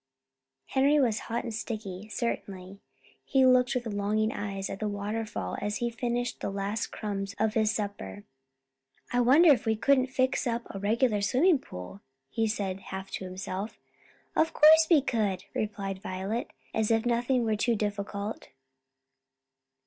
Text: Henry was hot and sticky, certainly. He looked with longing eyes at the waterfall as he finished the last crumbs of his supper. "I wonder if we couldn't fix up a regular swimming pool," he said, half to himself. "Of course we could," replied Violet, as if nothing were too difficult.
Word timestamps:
Henry 0.65 0.99
was 0.99 1.19
hot 1.29 1.43
and 1.43 1.53
sticky, 1.53 2.09
certainly. 2.09 2.79
He 3.23 3.45
looked 3.45 3.75
with 3.75 3.85
longing 3.85 4.31
eyes 4.31 4.67
at 4.67 4.79
the 4.79 4.87
waterfall 4.87 5.57
as 5.61 5.77
he 5.77 5.91
finished 5.91 6.39
the 6.39 6.49
last 6.49 6.87
crumbs 6.87 7.35
of 7.37 7.53
his 7.53 7.69
supper. 7.71 8.23
"I 9.13 9.19
wonder 9.21 9.51
if 9.53 9.67
we 9.67 9.75
couldn't 9.75 10.07
fix 10.07 10.47
up 10.47 10.63
a 10.71 10.79
regular 10.79 11.21
swimming 11.21 11.59
pool," 11.59 12.01
he 12.31 12.47
said, 12.47 12.79
half 12.79 13.11
to 13.11 13.25
himself. 13.25 13.77
"Of 14.35 14.53
course 14.53 14.87
we 14.89 15.03
could," 15.03 15.43
replied 15.53 16.01
Violet, 16.01 16.49
as 16.73 16.89
if 16.89 17.05
nothing 17.05 17.43
were 17.45 17.55
too 17.55 17.75
difficult. 17.75 18.49